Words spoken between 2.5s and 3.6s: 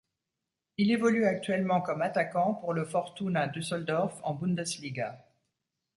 pour le Fortuna